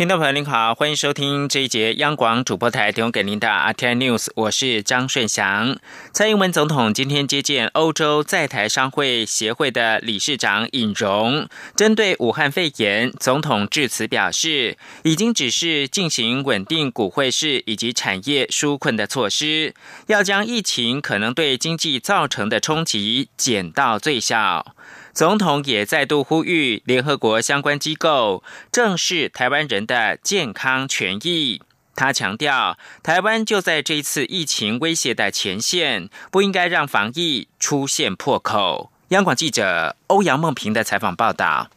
[0.00, 5.76] 听众朋友您好，欢迎收听这一节央广主播台提供给您的 RTI News，我是张顺祥。
[6.10, 19.74] 蔡英文总统今天接见欧洲在台商会协会的理事长尹荣，针对武汉肺炎，总统致辞表示，已经只是进行稳定股汇市以及产业纾困的措施，
[20.06, 24.74] 要将疫情可能对经济造成的冲击减到最小。
[25.12, 31.60] 总统也再度呼吁联合国相关机构正视台湾人的健康权益。
[31.96, 38.90] 他强调，台湾就在这次疫情威胁的前线，不应该让防疫出现破口。
[39.08, 41.68] 央广记者欧阳梦平的采访报道。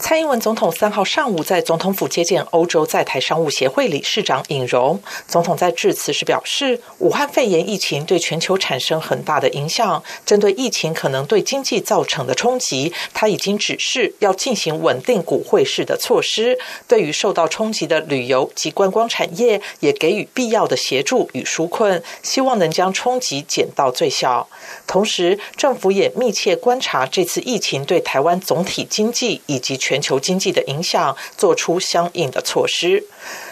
[0.00, 5.00] 蔡英文总统三号上午在总统府接见欧洲在台商务协会理事长尹荣。
[5.28, 10.02] 总统在致辞时表示，武汉肺炎疫情对全球产生很大的影响。
[10.24, 16.58] 针对疫情可能对经济造成的冲击，他已经指示要进行稳定股汇市的措施。
[16.88, 24.48] 对于受到冲击的旅游及观光产业，也给予必要的协助与纾困，希望能将冲击减到最小。
[24.86, 33.02] 同时，政府也密切观察这次疫情对台湾总体经济以及全全球经济的影响，做出相应的措施。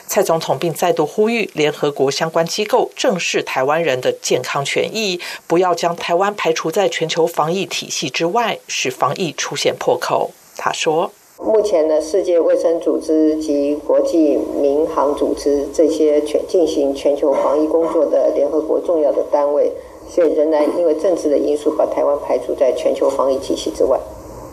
[0.06, 10.30] 蔡总统并再度呼吁联合国相关机构正视台湾人的健康权益，不要将台湾排除在全球防疫体系之外，使防疫出现破口。
[10.56, 11.10] 他说
[11.42, 19.72] ：“目前的世界卫生组织及国际民航组织这些全进行全球防疫工作的联合国重要的单位，
[20.08, 23.98] 所以仍然因为政治的因素，把台湾排除在全球防疫体系之外。”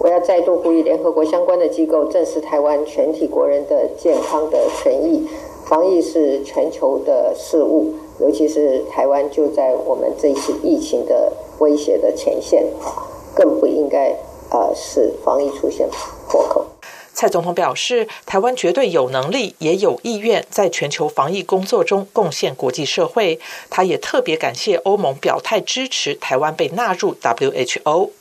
[0.05, 5.27] 我要再度呼吁联合国相关的机构正视台湾全体国人的健康的权益。
[5.65, 12.67] 防疫是全球的事务，尤其是台湾就在我们这次疫情的威胁的前线，
[13.33, 14.15] 更不应该
[14.51, 15.89] 呃使防疫出现
[16.29, 16.67] 破口。
[17.15, 23.39] 蔡总统表示，台湾绝对有能力，也有意愿在全球防疫工作中贡献国际社会。
[23.71, 28.11] 他也特别感谢欧盟表态支持台湾被纳入 WHO。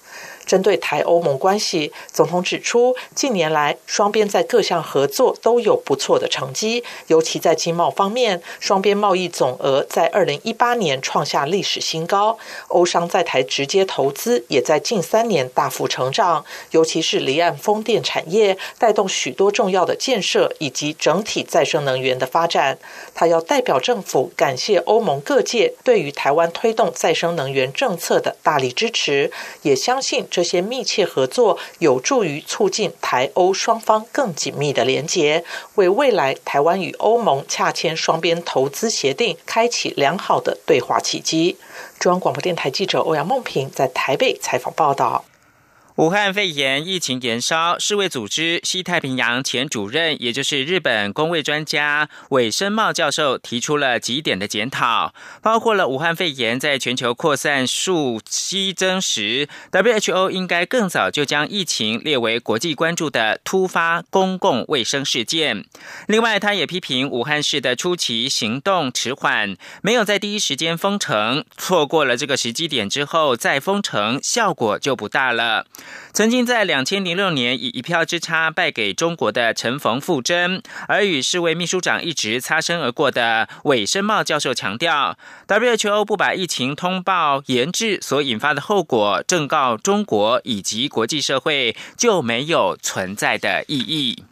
[0.47, 12.38] 针对台欧盟关系，总统指出，近年来双边在各项合作都有不错的成绩，尤其在经贸方面，双边贸易总额在二零一八年创下历史新高，
[12.69, 22.78] 欧商在台直接投资也在近三年大幅成长，尤其是离岸风电产业带动许多重要的建设以及整体再生能源的发展。
[23.15, 29.32] 他要代表政府感谢欧盟各界对于台湾推动再生能源政策的大力支持，
[29.62, 30.26] 也相信。
[30.34, 35.45] 这些密切合作有助于促进台欧双方更紧密的连结，
[35.77, 41.56] 为未来台湾与欧盟洽签双边投资协定开启良好的对话契机。
[42.00, 45.25] 中央广播电台记者欧阳梦平在台北采访报道。
[45.97, 65.65] 武汉肺炎疫情延烧，世卫组织西太平洋前主任，也就是日本公卫专家尾生茂教授提出了几点的检讨，包括了武汉肺炎在全球扩散数激增时，WHO 应该更早就将疫情列为国际关注的突发公共卫生事件。
[66.09, 75.66] 另外，他也批评武汉市的初期行动迟缓，没有在第一时间封城，错过了这个时机点之后再封城，效果就不大了。
[76.12, 85.19] 曾经在两千零六年以一票之差败给中国的陈冯富珍，而与世卫秘书长一直擦身而过的韦生茂教授强调
[85.49, 94.25] ，WHO 不把疫情通报研制所引发的后果正告中国以及国际社会，就没有存在的意义。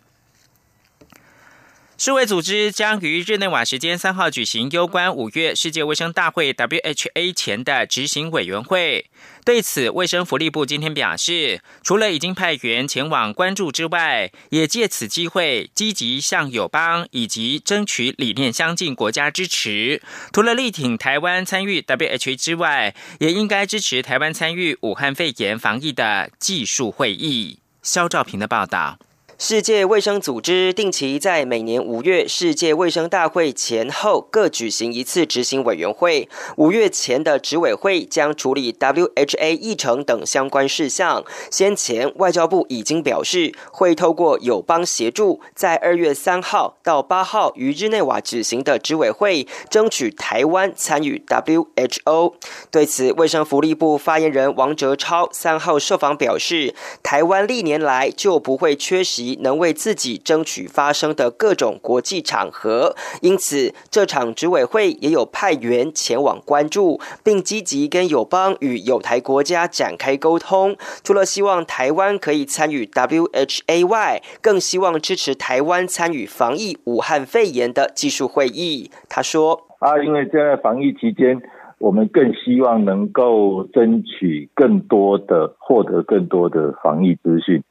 [2.05, 9.07] 世卫组织将于日内瓦时间三号举行攸关五月世界卫生大会 （WHA） 前的执行委员会。
[9.45, 20.03] 对此，卫生福利部今天表示，除了已经派员前往关注之外，也借此机会积极向友邦以及争取理念相近国家支持。
[20.33, 27.61] 除了力挺台湾参与 WHA 之外，也应该支持台湾参与武汉肺炎防疫的技术会议。
[27.81, 28.99] 肖兆平的报道。
[29.45, 36.29] 世界卫生组织定期在每年五月世界卫生大会前后各举行一次执行委员会。
[36.59, 41.25] 五月前的执委会将处理 WHA 议程等相关事项。
[41.51, 52.35] 先前外交部已经表示，会透过友邦协助，在二月三号到八号于日内瓦举行的执委会，争取台湾参与 WHO。
[52.71, 59.32] 对此，卫生福利部发言人王哲超三号受访表示，台湾历年来就不会缺席。
[59.41, 62.95] 能为自己争取发声的各种国际场合。
[63.21, 70.77] 因此，这场执委会也有派员前往关注，并积极跟友邦与友台国家展开沟通。
[71.03, 78.91] 除了希望台湾可以参与 WHA 外，更希望支持台湾参与防疫武汉肺炎的技术会议。
[79.09, 81.41] 他说：“啊，因为现在防疫期间。”
[81.83, 87.65] 我们更希望能够争取更多的、获得更多的防疫资讯。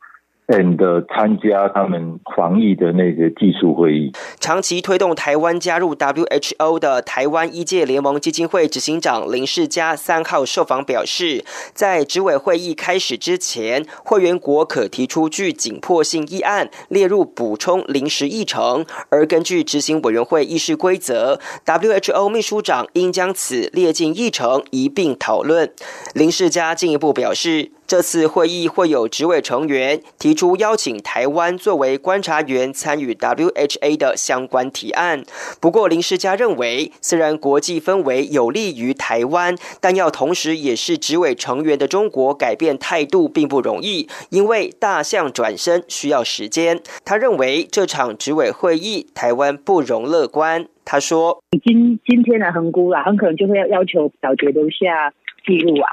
[0.77, 4.11] 的参加他们防疫的那个技术会议。
[4.39, 25.71] 长期推动台湾加入 WHO 的台湾医界联盟基金会执行长林世嘉三号受访表示，在执委会议开始之前，会员国可提出具紧迫性议案列入补充临时议程，而根据执行委员会议事规则，WHO 秘书长应将此列进议程一并讨论。
[26.13, 27.71] 林世嘉进一步表示。
[27.87, 35.23] 这次会议会有执委成员提出邀请台湾作为观察员参与 WHA 的相关提案。
[35.59, 46.81] 不过林世嘉认为，虽然国际氛围有利于台湾，但要同时也是执委成员的中国改变态度并不容易，因为大象转身需要时间。
[47.05, 50.67] 他认为这场执委会议台湾不容乐观。
[50.83, 55.13] 他说：“今今天的横估啊，很可能就会要要求表决留下
[55.45, 55.87] 记录啊。”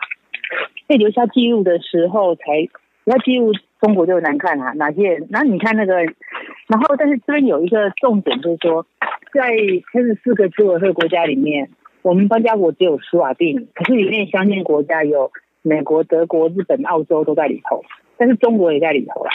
[0.89, 2.43] 被留下记录的时候，才
[3.05, 5.23] 要记录中国就难看啊，哪些？
[5.31, 5.95] 那你看那个，
[6.67, 8.87] 然后但是这边有一个重点，就是说，
[9.33, 9.51] 在
[9.93, 11.71] 三十四个组委会国家里面，
[12.03, 15.31] 我们邦家国只有斯瓦蒂，可是里面相近国家有
[15.63, 17.85] 美国、德国、日本、澳洲都在里头，
[18.17, 19.31] 但是中国也在里头啦。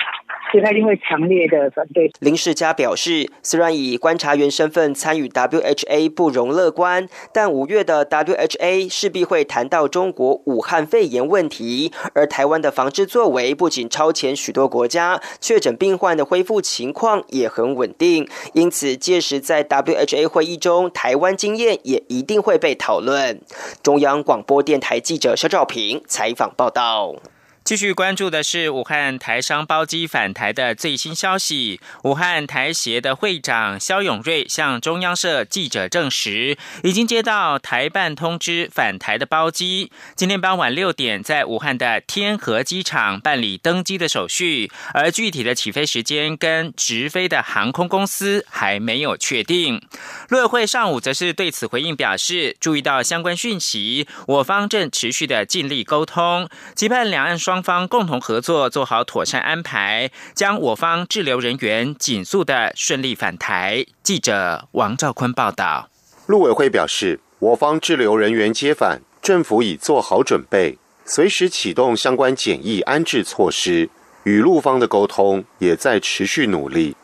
[0.54, 2.12] 所以他一定会强烈的反对。
[2.20, 18.30] 林世嘉表示，虽然以观察员身份参与 WHA 不容乐观，但五月的 WHA 势必会谈到中国武汉肺炎问题，而台湾的防治作为不仅超前许多国家，确诊病患的恢复情况也很稳定。
[18.54, 23.42] 因此，届时在 WHA 会议中，台湾经验也一定会被讨论。
[23.82, 27.16] 中央广播电台记者肖兆平采访报道。
[27.64, 31.80] 继续关注的是武汉台商包机返台的最新消息。
[32.04, 49.82] 武汉台协的会长肖永瑞向中央社记者证实，已经接到台办通知返台的包机，今天傍晚六点在武汉的天河机场办理登机的手续，而具体的起飞时间跟直飞的航空公司还没有确定。
[50.28, 57.53] 陆委会上午则是对此回应表示，注意到相关讯息，我方正持续的尽力沟通，期盼两岸双。
[57.54, 63.86] 双方共同合作，做好妥善安排，将我方滞留人员紧速的顺利返台。
[64.02, 65.88] 记者王兆坤报道。
[66.26, 73.88] 陆委会表示，我方滞留人员接返，政府已做好准备，随时启动相关检疫安置措施，
[74.24, 76.96] 与陆方的沟通也在持续努力。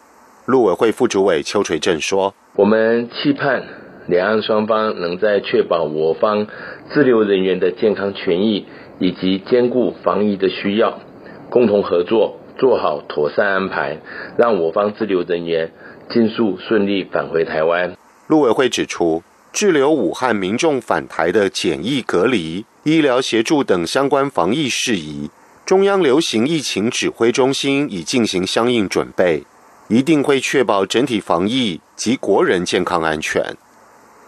[0.48, 3.64] 陆委会副主委邱垂正说：“我们期盼
[4.08, 6.48] 两岸双方能在确保我方
[6.92, 8.66] 滞留人员的健康权益。”
[9.00, 11.00] 以及兼顾防疫的需要，
[11.50, 14.02] 共同合作做好妥善安排，
[14.38, 15.72] 让我方滞留人员
[16.10, 17.96] 尽速顺利返回台湾。
[18.28, 19.24] 陆委会指出，
[19.54, 25.30] 滞留武汉民众返台的检疫隔离、医疗协助等相关防疫事宜，
[25.66, 29.44] 中央流行疫情指挥中心已进行相应准备，
[29.88, 33.42] 一定会确保整体防疫及国人健康安全。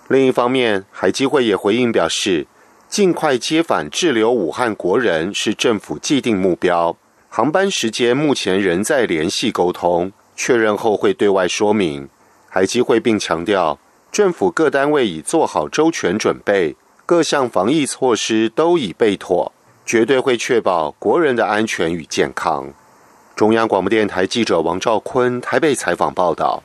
[0.08, 2.48] 另一方面，海基会也回应表示。
[2.92, 6.98] 尽快接返滞留武汉国人是政府既定目标，
[7.30, 12.10] 航班时间目前仍在联系沟通，确认后会对外说明。
[12.50, 13.80] 海基会并强调，
[14.12, 19.54] 政府各单位已做好周全准备，各项防疫措施都已备妥，
[19.86, 22.74] 绝对会确保国人的安全与健康。
[23.38, 26.62] 中央广播电台记者王兆坤台北采访报道。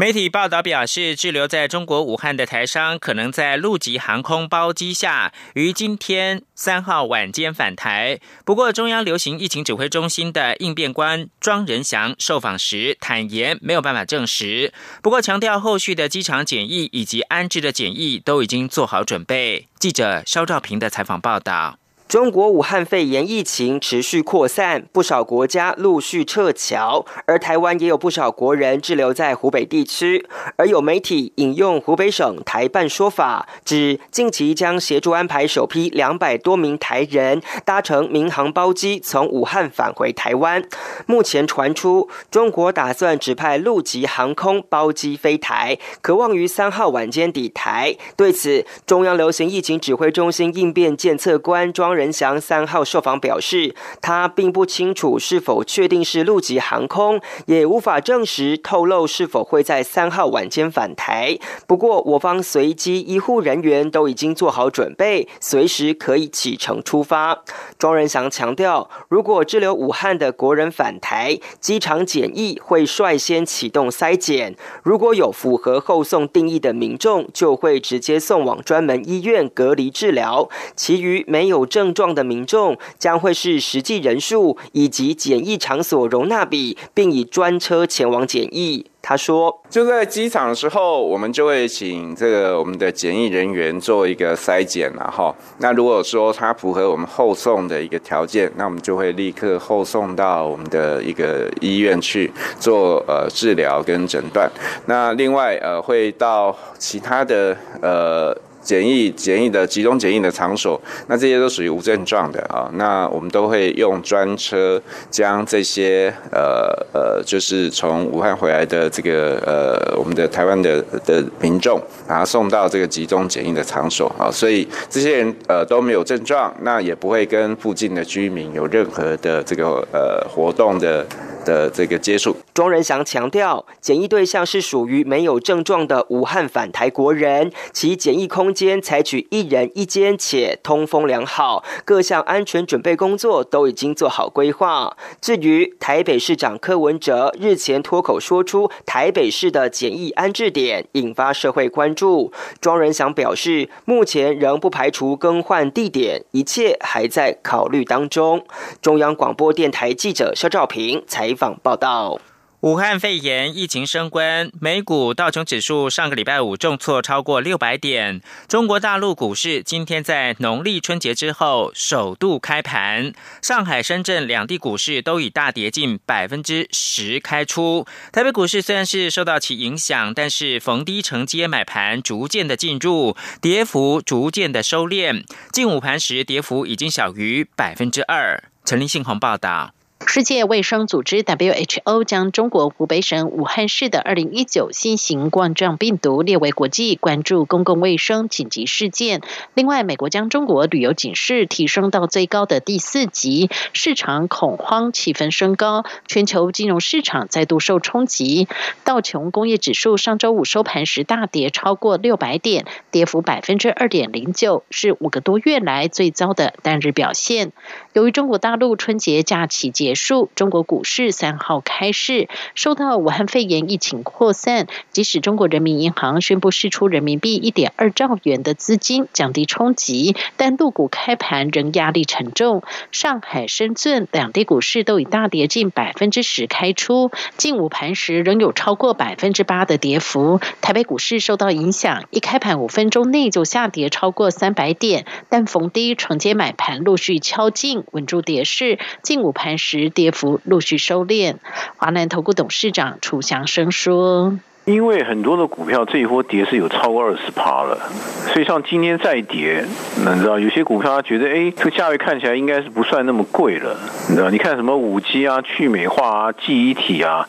[0.00, 8.18] 媒体报道表示，滞留在中国武汉的台商可能在陆籍航空包机下，于今天三号晚间返台。
[8.46, 14.72] 不过，中央流行疫情指挥中心的应变官庄仁祥受访时坦言，没有办法证实。
[15.02, 19.68] 不过，强调后续的机场检疫以及安置的检疫都已经做好准备。
[19.78, 21.79] 记者肖兆平的采访报道。
[22.10, 30.26] 中国武汉肺炎疫情持续扩散，不少国家陆续撤侨，而台湾也有不少国人滞留在湖北地区。
[30.56, 40.64] 而有媒体引用湖北省台办说法，指近期将协助安排首批两百多名台人搭乘民航包机从武汉返回台湾。
[41.06, 47.96] 目前传出中国打算指派陆籍航空包机飞台，可望于三号晚间抵台。
[48.16, 51.99] 对此，中央流行疫情指挥中心应变监测官庄。
[52.00, 61.38] 仁祥三号受访表示，他并不清楚是否确定是陆籍航空，也无法证实透露是否会在三号晚间返台。
[61.66, 67.42] 不过，我方随机医护人员都已经做好准备，随时可以启程出发。
[67.78, 80.48] 庄仁祥强调，如果滞留武汉的国人返台，机场检疫会率先启动筛检，如果有符合后送定义的民众，就会直接送往专门医院隔离治疗。
[80.74, 88.86] 其余没有证症状的民众，将会是实际人数以及检疫场所容纳比，并以专车前往检疫。
[89.02, 95.34] 他说：“就在机场的时候，我们就会请这个我们的检疫人员做一个筛检了哈。
[95.58, 104.50] 那如果说他符合我们后送的一个条件，那我们就会立刻后送到我们的一个医院去做呃治疗跟诊断。
[104.86, 112.70] 那另外呃会到其他的呃。”检疫检疫的集中检疫的场所，那这些都属于无症状的啊。
[112.74, 124.30] 那我们都会用专车将这些呃呃，就是从武汉回来的这个呃我们的台湾的的民众，把他送到这个集中检疫的场所啊。
[124.30, 131.06] 所以这些人呃都没有症状，那也不会跟附近的居民有任何的这个呃活动的。
[131.50, 144.96] 的这个接触，庄仁祥强调，检疫对象是属于没有症状的武汉返台国人，其检疫空间采取一人一间，且通风良好，各项安全准备工作都已经做好规划。
[145.20, 158.44] 至于台北市长柯文哲日前脱口说出台北市的检疫安置点，引发社会关注，庄仁祥表示，目前仍不排除更换地点，一切还在考虑当中。
[158.80, 161.30] 中央广播电台记者肖兆平采。
[161.30, 162.20] 采访报道。
[162.60, 168.20] 武汉肺炎疫情升温，美股道琼指数上个礼拜五重挫超过六百点。
[168.46, 177.86] 中国大陆股市今天在农历春节之后首度开盘，上海、深圳两地股市都以大跌近百分之十开出。
[178.12, 185.24] 台北股市虽然是受到其影响，但是逢低承接买盘逐渐的进入，跌幅逐渐的收敛。
[185.50, 188.44] 近午盘时跌幅已经小于百分之二。
[188.66, 189.72] 陈立信鸿报道。
[190.06, 199.20] 世界卫生组织 （WHO） 将中国湖北省武汉市的2019新型冠状病毒列为国际关注公共卫生紧急事件。
[199.54, 208.48] 另外，美国将中国旅游警示提升到最高的第四级，市场恐慌气氛升高，全球金融市场再度受冲击。
[208.84, 217.52] 道琼工业指数上周五收盘时大跌超过六百点，跌幅百分之二点零九，是五个多月来最糟的单日表现。
[217.92, 232.62] 由于中国大陆春节假期结结束，中国股市三号开市，受到武汉肺炎疫情扩散，即使中国人民银行宣布释出人民币一点二兆元的资金，降低冲击，但陆股开盘仍压力沉重。
[232.92, 240.40] 上海、深圳两地股市都以大跌近百分之十开出，近午盘时仍有超过百分之八的跌幅。
[240.60, 247.82] 台北股市受到影响，一开盘五分钟内就下跌超过三百点，但逢低承接买盘陆续敲进。
[247.90, 251.36] 稳住跌势，近午盘时跌幅陆续收敛。
[251.76, 257.90] 华南投顾董事长楚祥生说：“因为很多的股票这一波跌是有超过二十趴了，
[258.32, 259.64] 所以像今天再跌，
[259.96, 263.76] 你知道有些股票他觉得，哎，这个价位看起来应该是不算那么贵了，
[264.08, 264.28] 你知道？
[264.28, 267.26] 你看什么五 G 啊、去美化啊、记忆体啊，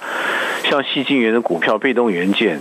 [0.64, 2.60] 像细晶圆的股票、被动元件，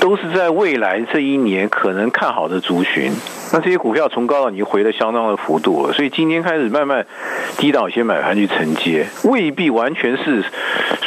[0.00, 3.12] 都是在未来这一年可能看好的族群。”
[3.52, 7.06] 那这些股票从高到你回了相当的幅度了，所以今天开始慢慢
[7.58, 10.44] 低档一些买盘去承接，未必完全是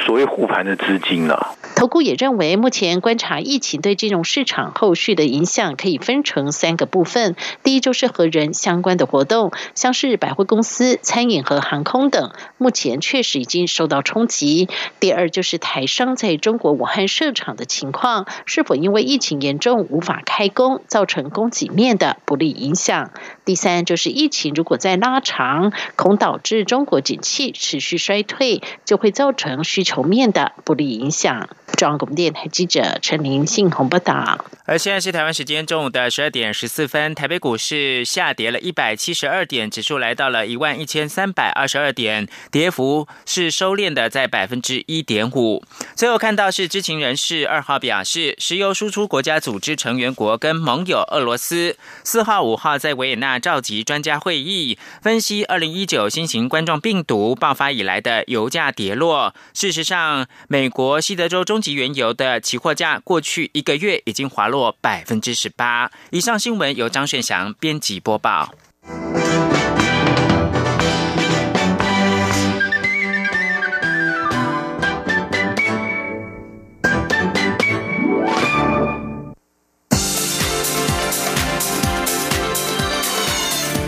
[0.05, 1.55] 所谓护盘的资金了。
[1.75, 7.37] 投顾也认为，目前观察疫情对金融市场后续的影响，可以分成三个部分。
[7.63, 14.67] 第一就是和人相关的活动，像是百货公司、餐饮和航空等，目前确实已经受到冲击。
[14.99, 23.09] 第二就是台商在中国武汉设厂的情况，是否因为疫情严重无法开工，造成供给面的不利影响。
[23.43, 31.49] 第三就是疫情如果再拉长，恐导致中国景气持续衰退，就会造成需求面的不利影响。
[31.77, 34.45] 中央广播电台记者陈林信鸿报道。
[34.65, 45.63] 而现在是台湾时间中午的十二点十四分，台北股市下跌了一百七十二点，指数来到了一万一千三百二十二点，跌幅是收敛的，在百分之一点五。
[45.95, 59.33] 最后看到是知情人士二号表示，石油输出国家组织成员国跟盟友俄罗斯四号、五号在维也纳召集专家会议，分析二零一九新型冠状病毒爆发以来的油价跌落。
[59.55, 66.39] 事实上，美国西德州中及原油的期货价，过去一个月已经滑落百分之十八以上。
[66.39, 68.53] 新闻由张炫祥编辑播报。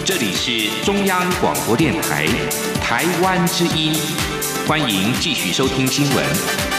[0.03, 2.27] 这里是中央广播电台，
[2.83, 3.93] 台湾之音，
[4.67, 6.70] 欢迎继续收听新闻。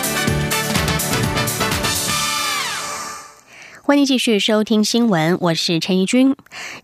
[3.92, 6.34] 欢迎继续收听新闻，我是陈怡君。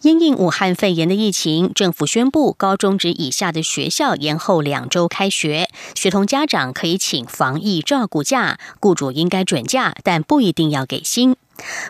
[0.03, 11.35] 因应武汉肺炎的疫情，政府宣布高中职以下的学校延后两周开学，学童家长可以请防疫照顾假，雇主应该准假，但不一定要给薪。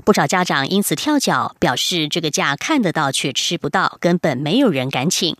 [0.04, 5.36] 不少家长因此跳脚，表示这个假看得到却吃不到，根本没有人敢请。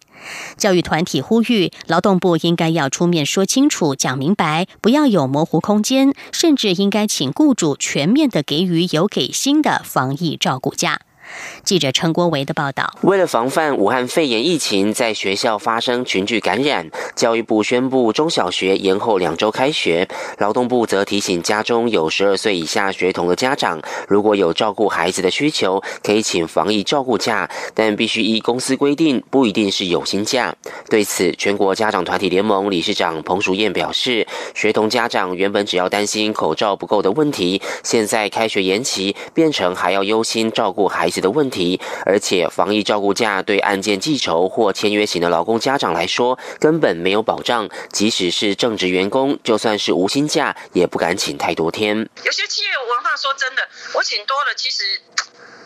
[0.57, 11.01] 教育团体呼吁，劳动部应该要出面说清楚、讲明白，不要有模糊空间，甚至应该请雇主全面的给予有给薪的防疫照顾假。
[11.65, 20.09] 记者陈国维的报道：为了防范武汉肺炎疫情在学校发生群聚感染，教育部宣布中小学延后两周开学。
[20.39, 30.55] 劳动部则提醒家中有十二岁以下学童的家长，如果有照顾孩子的需求，可以请防疫照顾假，但必须依公司规定，不一定是有薪假。
[30.89, 41.18] 对此，全国家长团体联盟理事长彭淑燕表示，学童家长原本只要担心口罩不够的问题，现在开学延期，变成还要忧心照顾孩子。
[41.21, 52.09] 的问题，而且防疫照顾假对案件记仇或签约型的劳工家长来说根本没有保障，即使是正职员工，就算是无薪假，也不敢请太多天。
[52.25, 55.01] 有些企业文化说真的，我请多了，其实。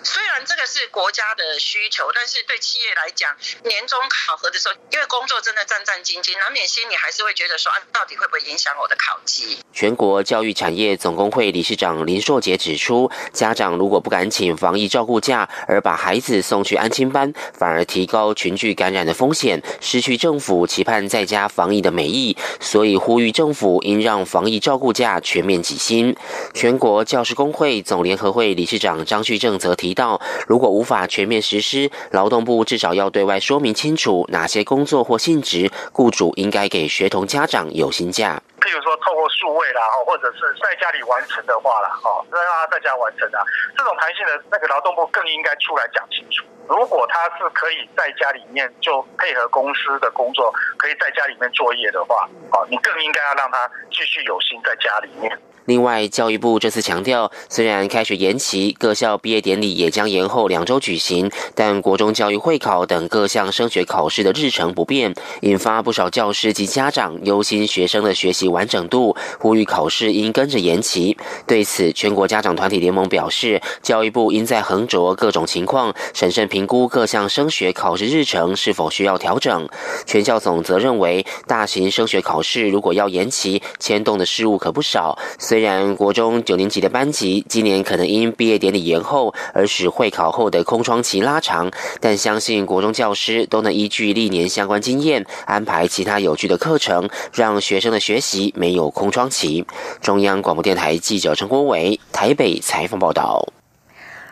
[0.05, 9.59] 虽然这个是国家的需求，但是对企业来讲，年终考核的时候，因为工作真的战战兢兢，难免心里还是会觉得说，啊，到底会不会影响我的考绩？
[9.73, 22.37] 全国教育产业总工会理事长林硕杰指出，家长如果不敢请防疫照顾假，而把孩子送去安亲班，反而提高群聚感染的风险，失去政府期盼在家防疫的美意。
[22.59, 26.17] 所以呼吁政府应让防疫照顾假全面给薪。
[26.55, 29.92] 全国教师工会总联合会理事长张旭正则提。
[29.93, 30.19] 提到，
[30.49, 38.41] 如果无法全面实施，劳动部至少要对外说明清楚哪些工作或性质，雇主应该给学童家长有薪假。
[38.63, 43.45] 譬如说，透过数位啦，或者是在家里完成的话啦，哦，让他在家完成啊，
[43.77, 46.43] 这种弹性的那个劳动部更应该出来讲清楚。
[46.69, 55.37] 如果他是可以在家里面就配合公司的工作，可以在家里面作业的话，哦，你更应该要让他继续有心在家里面。
[55.67, 71.17] 另外，教育部这次强调，虽然开学延期，各校毕业典礼也将延后两周举行，但国中教育会考等各项升学考试的日程不变，引发不少教师及家长忧心学生的学习完整度，呼吁考试应跟着延期。
[71.47, 79.69] 对此，全国家长团体联盟表示，教育部应在横着各种情况，审慎评估各项升学考试日程是否需要调整。
[80.07, 85.17] 全校总则认为，大型升学考试如果要延期，牵动的事物可不少。
[85.53, 99.67] 虽然国中九年级的班级今年可能因毕业典礼延后而使会考后的空窗期拉长，但相信国中教师都能依据历年相关经验安排其他有趣的课程，让学生的学习没有空窗期。
[100.01, 103.47] 中央广播电台记者陈国伟台北采访报道。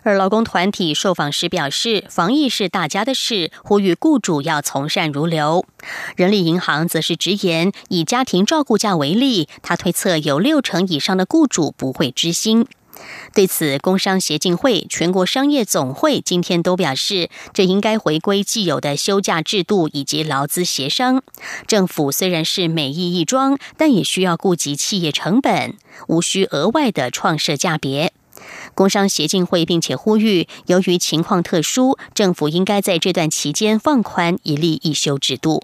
[0.02, 5.64] 而劳工团体受访时表示，防疫是大家的事，呼吁雇主要从善如流。
[6.16, 12.66] 人力银行则是直言，以家庭照顾假为例，他推测有六成以上的雇主不会知心。
[13.32, 21.22] 对此，工商协进会、全国商业总会今天都表示，这应该回归既有的休假制度以及劳资协商。
[21.66, 25.76] 政府虽然是美意一桩，但也需要顾及企业成本，
[26.08, 28.12] 无需额外的创设价别。
[28.80, 35.62] 工商协进会并且呼吁，由于情况特殊，政府应该在这段期间放宽一例一休制度。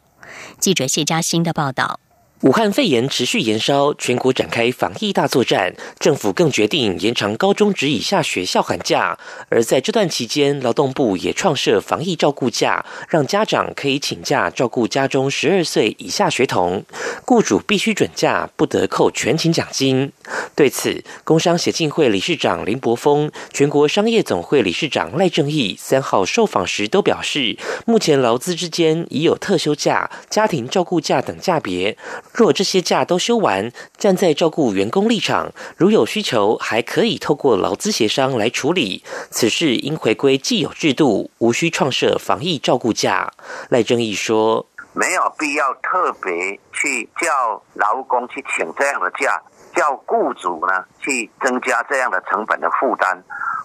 [0.60, 1.98] 记者谢嘉欣的报道。
[2.42, 9.18] 武汉肺炎持续延烧，全国展开防疫大作战，政府更决定延长高中职以下学校寒假。
[9.48, 16.84] 而在这段期间，劳动部也创设防疫照顾假，让家长可以请假照顾家中十二岁以下学童，
[17.24, 20.12] 雇主必须准假，不得扣全勤奖金。
[20.54, 31.96] 对此，工商协进会理事长林柏峰、全国商业总会理事长赖正义三号受访时都表示，目前劳资之间已有特休假、家庭照顾假等价别。
[32.36, 39.02] 若这些假都休完，站在照顾员工立场，如有需求，还可以透过劳资协商来处理。
[39.30, 43.32] 此事应回归既有制度，无需创设防疫照顾假。
[43.70, 49.40] 赖正义说：“没有必要特别去叫劳工去请这样的假，
[49.74, 53.18] 叫雇主呢去增加这样的成本的负担。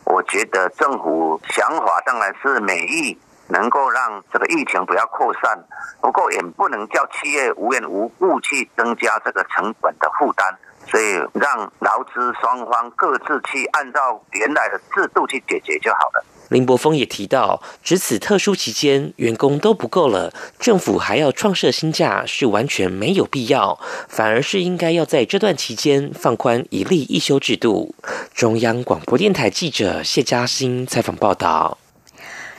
[0.05, 3.17] 我觉得政府想法当然是美意。”
[3.51, 5.59] 能够让这个疫情不要扩散，
[5.99, 10.55] 不过也不能叫企业无缘无故去增加这个成本的负担，
[10.89, 16.25] 所以让劳资双方各自去按照原来的制度去解决就好了。
[16.49, 27.95] 林柏峰也提到，值此特殊期间，员工都不够了，政府还要创设新假是完全没有必要，反而是应该要在这段期间放宽一例一休制度。
[28.33, 31.77] 中央广播电台记者谢嘉欣采访报道。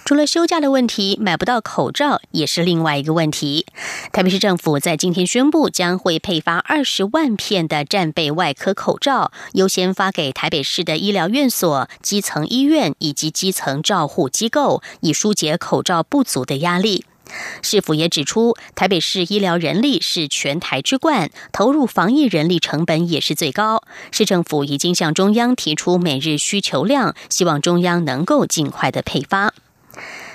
[0.05, 3.67] 除了休假的问题，买不到口罩也是另外一个问题。
[4.13, 17.05] 台北市政府在今天宣布，将会配发二十万片的战备外科口罩，优先发给台北市的医疗院所、基层医院以及基层照护机构，以疏解口罩不足的压力。
[17.63, 23.83] 市府也指出，台北市医疗人力是全台之冠，投入防疫人力成本也是最高。
[24.11, 29.55] 市政府已经向中央提出每日需求量，希望中央能够尽快的配发。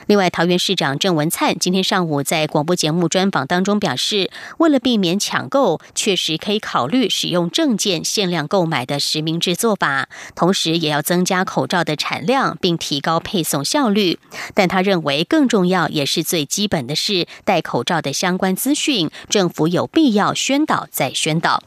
[0.07, 14.17] 另外，桃园市长郑文灿今天上午在广播节目专访当中表示，为了避免抢购，确实可以考虑使用证件限量购买的实名制做法，同时也要增加口罩的产量，并提高配送效率。
[14.53, 21.61] 但他认为，更重要也是最基本的是戴口罩的相关资讯，政府有必要宣导再宣导。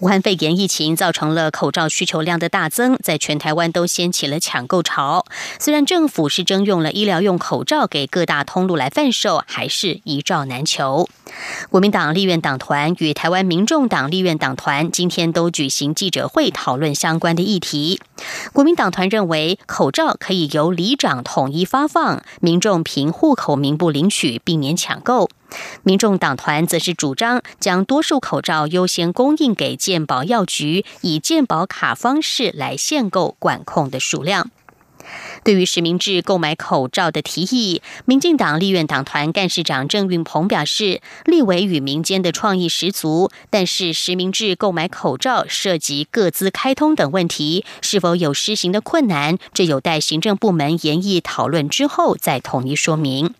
[0.00, 5.24] 武汉肺炎疫情造成了口罩需求量的大增，在全台湾都掀起了抢购潮。
[5.58, 11.08] 虽然政府是征用了医疗用口罩给各大通路来贩售，还是一罩难求。
[11.70, 18.00] 国民党立院党团与台湾民众党立院党团今天都举行记者会，讨论相关的议题。
[18.52, 25.28] 国民党团认为，口罩可以由里长统一发放，民众凭户口名簿领取，避免抢购。
[25.82, 34.50] 民众党团则是主张将多数口罩优先供应给健保药局，以健保卡方式来限购管控的数量。
[35.42, 53.34] 对于实名制购买口罩的提议，民进党立院党团干事长郑运鹏表示，立委与民间的创意十足，但是实名制购买口罩涉及各资开通等问题，是否有施行的困难，这有待行政部门研议讨论之后再统一说明。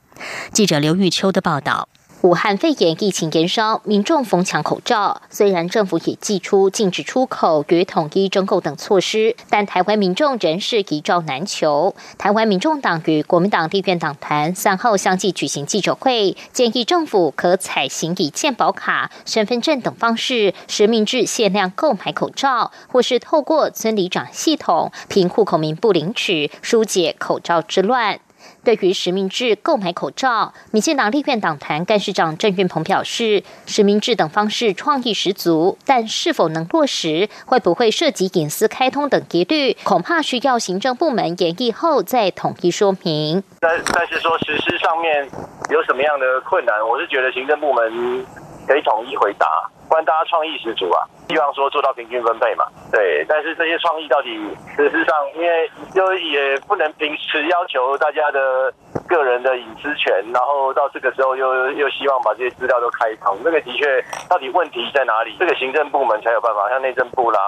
[0.53, 1.89] 记者刘玉秋的报道。
[2.25, 5.21] 武汉肺炎疫情延烧，民众疯抢口罩。
[5.29, 11.95] 虽然政府也寄出禁止出口与统一征购等措施，但台湾民众仍是一罩难求。
[12.17, 28.19] 台湾民众党与国民党立院党团三号相继举行记者会，建议政府可采行以健保卡、身份证等方式实名制限量购买口罩，或是透过村里长系统凭户口名簿领取，疏解口罩之乱。
[28.63, 43.43] 对于实名制购买口罩，民进党立院党团干事长郑运鹏表示，实名制等方式创意十足，但是否能落实，会不会涉及隐私开通等疑虑，恐怕需要行政部门研议后再统一说明。
[43.61, 45.29] 但但是说实施上面
[45.71, 48.27] 有什么样的困难，我是觉得行政部门
[48.67, 49.47] 可以统一回答，
[49.89, 51.03] 不然大家创意十足啊。
[51.27, 54.29] 希望说做到平均分配嘛，对，但是这些创意到底
[54.77, 58.71] 实质上，因为就也不能平时要求大家的
[59.09, 65.35] 个人的隐私权，然后到这个时候又又希望把这些资料都开通，那个的确到底问题在哪里？
[65.41, 67.41] 这个行政部门才有办法，像内政部啦、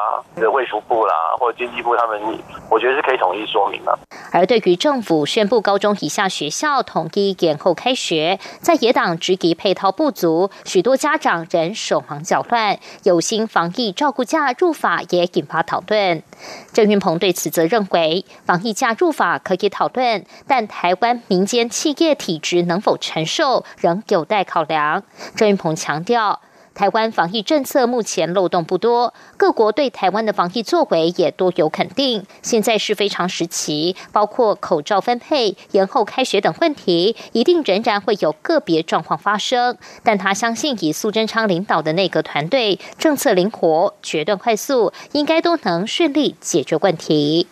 [0.51, 2.19] 卫福部啦或者经济部他们，
[2.71, 3.97] 我觉得是可以统一说明的。
[4.33, 13.73] 而对于政府宣布高中以下学校统一延后开学，在野党质疑配套不足，许多家长仍手忙搅乱，有心防。
[13.77, 16.23] 疫照顾假入法也引发讨论。
[16.73, 25.03] 郑云鹏对此则认为，防疫假入法可以讨论，但台湾民间企业体制能否承受，仍有待考量。
[25.35, 26.41] 郑云鹏强调。
[26.77, 32.27] 台湾防疫政策目前漏洞不多，各国对台湾的防疫作为也多有肯定。
[32.43, 39.79] 现在是非常时期，包括口罩分配、延后开学等问题，一定仍然会有个别状况发生。
[40.03, 47.47] 但他相信，以苏贞昌领导的内阁团队，政策灵活、决断快速，应该都能顺利解决问题。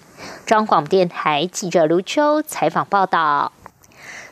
[0.45, 3.53] 中广电台记者卢秋采访报道。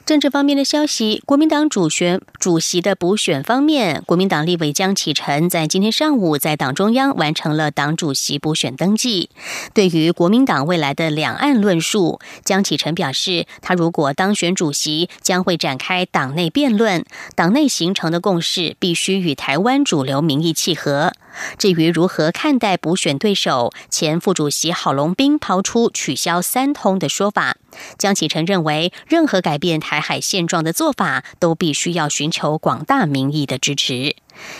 [0.04, 9.30] 政治方面的消息，国民党主选主席的补选方面，国民党立委江启臣在今天上午在党中央完成了党主席补选登记。
[9.72, 17.04] 对于国民党未来的两岸论述，江启臣表示，他如果当选主席，将会展开党内辩论，
[17.36, 21.12] 党内形成的共识必须与台湾主流民意契合。
[21.58, 27.56] 至于如何看待补选对手前副主席郝龙斌抛出取消三通的说法，
[27.98, 34.16] 江启臣认为，任何改变台海现状的做法，都必须要寻求广大民意的支持。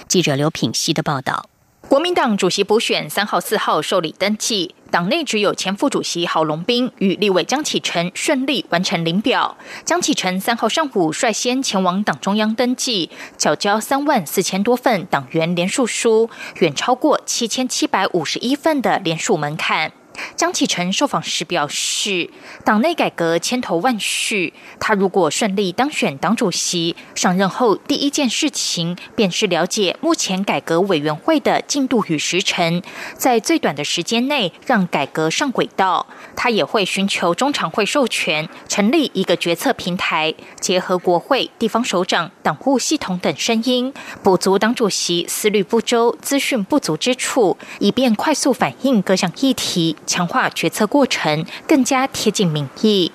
[0.09, 1.52] 记者刘品希的报道。
[1.93, 9.59] 国民党主席补选三号、四号受理登记，党内只有前副主席郝龙斌与立委江启臣顺利完成领表。
[9.85, 19.93] 江启臣三号上午率先前往党中央登记，缴交三万四千多份党员联署书，远超过七千七百五十一份的联署门槛。
[20.37, 22.31] 江启臣受访时表示，
[22.65, 32.83] 党内改革千头万绪，他如果顺利当选党主席，上任后第一件事情便是了解目前改革委员会的进度与时程，
[33.17, 36.07] 在最短的时间内让改革上轨道。
[36.35, 49.97] 他也会寻求中常会授权，成立一个决策平台，结合国会、地方首长、党务系统等声音，补足党主席思虑不周、资讯不足之处，以便快速反映各项议题。
[50.07, 53.13] 强化决策过程，更加贴近民意。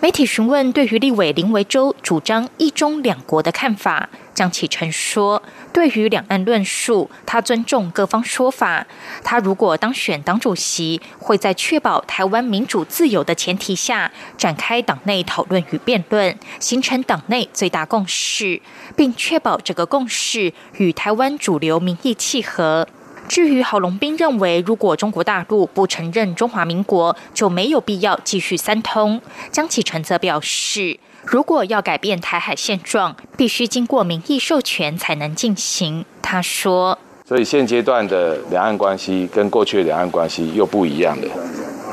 [0.00, 8.86] 媒体询问对于立委林维洲主张一中两国的看法，江启臣说：“对于两岸论述，他尊重各方说法。
[9.22, 18.60] 他如果当选党主席，会在确保台湾民主自由的前提下，展开党内讨论与辩论，形成党内最大共识，
[18.96, 22.86] 并确保这个共识与台湾主流民意契合。”
[23.30, 29.22] 至于郝龙斌认为，如果中国大陆不承认中华民国，就没有必要继续三通。
[29.52, 36.04] 江启臣则表示，如果要改变台海现状，必须经过民意授权才能进行。
[36.20, 41.28] 他说：“所以现阶段的两岸关系跟过去的两岸关系又不一样了，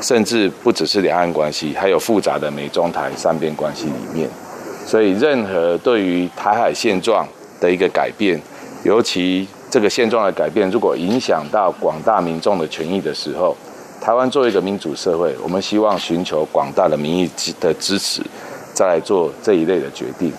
[0.02, 4.28] 甚至不只是两岸关系，还有复杂的美中台三边关系里面。
[4.84, 7.24] 所以，任何对于台海现状
[7.60, 8.40] 的一个改变，
[8.82, 9.46] 尤其……
[9.70, 13.56] 这个现状的改变，如果影响到广大民众的权益的时候，
[14.00, 18.22] 台湾作为一个民主社会，我们希望寻求广大的民意的支持，
[18.72, 20.32] 再来做这一类的决定。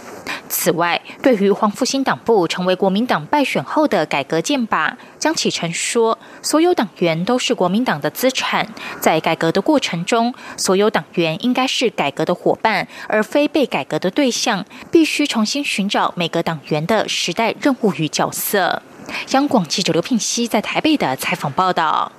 [0.48, 8.68] 此外，对于黄复兴党部成为国民党败选后的改革建拔，江启臣说：“所有党员都是国民党的资产，
[9.00, 14.66] 在改革的过程中，所有党员应该是改革的伙伴，而非被改革的对象。
[14.90, 18.82] 必须重新寻找每个党员的时代任务与角色。”
[19.30, 22.12] 央广记者刘聘熙在台北的采访报道。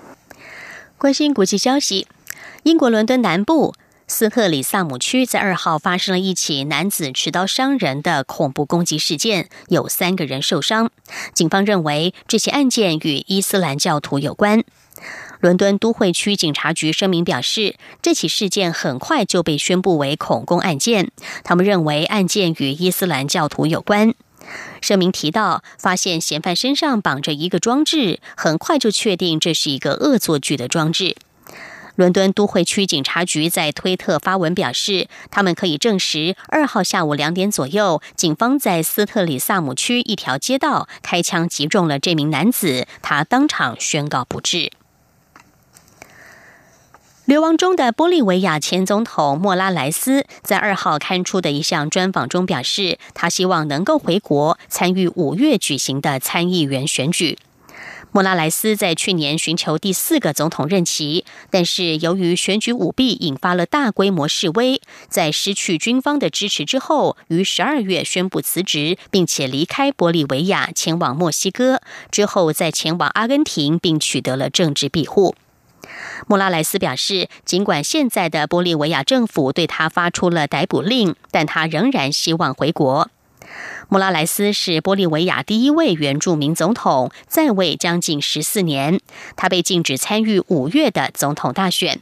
[0.97, 2.07] 关心国际消息，
[2.63, 3.75] 英国伦敦南部
[4.07, 10.91] 斯特里萨姆区在二号发生了一起男子持刀伤人的恐怖攻击事件，有三个人受伤。
[11.33, 14.63] 警方认为这起案件与伊斯兰教徒有关。
[15.41, 21.11] 伦敦都会区警察局声明表示，这起事件很快就被宣布为恐攻案件。
[21.43, 24.13] 他们认为案件与伊斯兰教徒有关。
[24.81, 31.17] 声明提到，发现嫌犯身上绑着一个装置，很快就确定这是一个恶作剧的装置。
[31.97, 44.71] 伦敦都会区警察局在推特发文表示，他们可以证实，二号下午两点左右，警方在斯特里萨姆区一条街道开枪击中了这名男子，他当场宣告不治。
[47.27, 57.39] 流亡中的玻利维亚前总统莫拉莱斯在二号刊出的一项专访中表示，他希望能够回国参与五月举行的参议员选举。
[58.11, 71.81] 莫拉莱斯在去年寻求第四个总统任期，但是由于选举舞弊引发了大规模示威，在失去军方的支持之后，于十二月宣布辞职，并且离开玻利维亚前往墨西哥，
[72.11, 75.37] 之后再前往阿根廷，并取得了政治庇护。
[76.27, 83.11] 莫拉莱斯表示，尽管现在的玻利维亚政府对他发出了逮捕令，但他仍然希望回国。
[83.89, 89.01] 莫拉莱斯是玻利维亚第一位原住民总统，在位将近十四年。
[89.35, 92.01] 他被禁止参与五月的总统大选。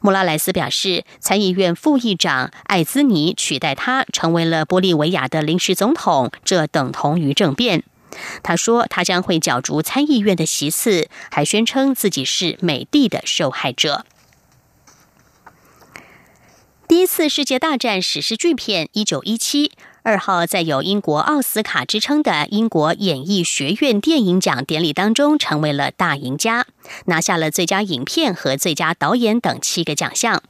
[0.00, 7.82] 莫拉莱斯表示，参议院副议长艾兹尼取代他成为了玻利维亚的临时总统，这等同于政变。
[8.42, 14.04] 他说，他将会角逐参议院的席次，还宣称自己是美帝的受害者。
[16.88, 19.68] 第一次世界大战史诗巨片《一九一七》
[20.02, 26.66] 二号在有英国奥斯卡之称的英国演艺学院电影奖典礼当中成为了大赢家，
[27.06, 30.42] 拿下了最佳影片和最佳导演等七个奖项。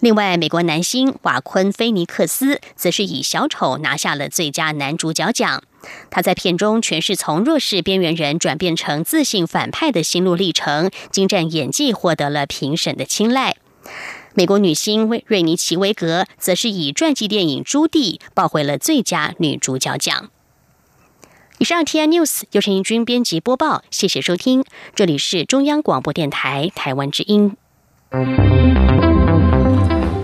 [0.00, 5.62] 另外，美国男星瓦昆菲尼克斯则是以小丑拿下了最佳男主角奖。
[6.10, 13.56] 他在片中诠释从弱势边缘人转变成自信反派的心路历程，精湛演技获得了评审的青睐。
[14.34, 20.30] 美国女星瑞尼奇维格则是以传记电影《朱棣》抱回了最佳女主角奖。
[21.58, 24.64] 以上 T I News 由陈义军编辑播报，谢谢收听，
[24.96, 27.56] 这里是中央广播电台台湾之音。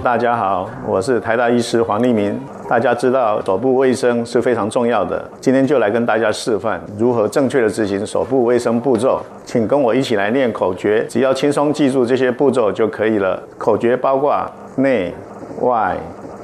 [0.02, 2.40] 大家好，我是台大医师黄立明。
[2.66, 9.20] 大家知道手部卫生是非常重要的，今天就来跟大家示范如何正确的执行手部卫生步骤。
[9.44, 13.42] 请跟我一起来念口诀，只要轻松记住这些步骤就可以了。
[13.58, 14.34] 口诀包括
[14.76, 15.12] 内、
[15.60, 15.94] 外、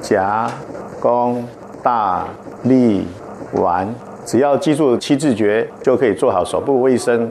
[0.03, 0.47] 夹、
[1.01, 1.43] 弓、
[1.83, 2.25] 大、
[2.65, 3.07] 立、
[3.55, 3.89] 腕，
[4.27, 7.25] 只要记住七字诀，就可以做好手部卫生。